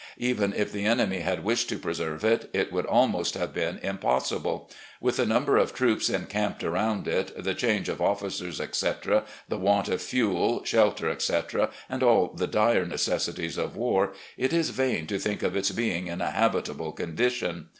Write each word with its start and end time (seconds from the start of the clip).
Even 0.17 0.51
if 0.53 0.71
the 0.71 0.85
enemy 0.85 1.19
had 1.19 1.43
wished 1.43 1.69
to 1.69 1.77
preserve 1.77 2.23
it, 2.23 2.49
it 2.53 2.71
would 2.73 2.87
almost 2.87 3.35
have 3.35 3.53
been 3.53 3.77
impossible. 3.83 4.67
With 4.99 5.17
the 5.17 5.25
nvimber 5.25 5.61
of 5.61 5.75
troops 5.75 6.09
encamped 6.09 6.63
arotmd 6.63 7.05
it, 7.05 7.43
the 7.43 7.53
change 7.53 7.87
of 7.87 8.01
officers, 8.01 8.59
etc., 8.59 9.25
the 9.47 9.59
want 9.59 9.89
of 9.89 10.01
fuel, 10.01 10.63
shelter, 10.65 11.07
etc., 11.07 11.69
and 11.87 12.01
all 12.01 12.33
the 12.33 12.47
dire 12.47 12.87
necessities 12.87 13.59
of 13.59 13.75
war, 13.75 14.13
it 14.37 14.53
is 14.53 14.71
vain 14.71 15.05
to 15.05 15.19
think 15.19 15.43
of 15.43 15.55
its 15.55 15.69
being 15.69 16.07
in 16.07 16.19
a 16.19 16.31
habit 16.31 16.67
able 16.67 16.93
condition. 16.93 17.67